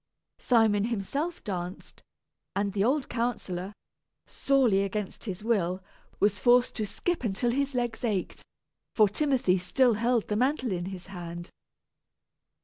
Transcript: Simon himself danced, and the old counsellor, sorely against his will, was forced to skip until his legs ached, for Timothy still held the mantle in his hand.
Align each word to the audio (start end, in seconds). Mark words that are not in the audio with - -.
Simon 0.39 0.85
himself 0.85 1.43
danced, 1.43 2.01
and 2.55 2.73
the 2.73 2.83
old 2.83 3.07
counsellor, 3.07 3.71
sorely 4.25 4.83
against 4.83 5.25
his 5.25 5.43
will, 5.43 5.83
was 6.19 6.39
forced 6.39 6.73
to 6.77 6.87
skip 6.87 7.23
until 7.23 7.51
his 7.51 7.75
legs 7.75 8.03
ached, 8.03 8.41
for 8.95 9.07
Timothy 9.07 9.59
still 9.59 9.93
held 9.93 10.27
the 10.27 10.35
mantle 10.35 10.71
in 10.71 10.85
his 10.85 11.05
hand. 11.05 11.51